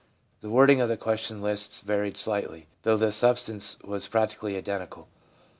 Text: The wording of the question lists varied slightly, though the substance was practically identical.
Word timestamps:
The 0.39 0.49
wording 0.49 0.81
of 0.81 0.89
the 0.89 0.97
question 0.97 1.43
lists 1.43 1.81
varied 1.81 2.17
slightly, 2.17 2.65
though 2.81 2.97
the 2.97 3.11
substance 3.11 3.77
was 3.83 4.07
practically 4.07 4.57
identical. 4.57 5.07